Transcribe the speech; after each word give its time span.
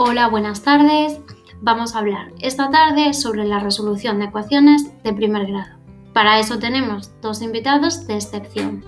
Hola, 0.00 0.28
buenas 0.28 0.62
tardes. 0.62 1.18
Vamos 1.60 1.96
a 1.96 1.98
hablar 1.98 2.32
esta 2.38 2.70
tarde 2.70 3.12
sobre 3.14 3.44
la 3.44 3.58
resolución 3.58 4.20
de 4.20 4.26
ecuaciones 4.26 4.84
de 5.02 5.12
primer 5.12 5.48
grado. 5.48 5.76
Para 6.12 6.38
eso 6.38 6.60
tenemos 6.60 7.10
dos 7.20 7.42
invitados 7.42 8.06
de 8.06 8.14
excepción. 8.14 8.84